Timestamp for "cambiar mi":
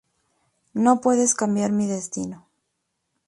1.35-1.85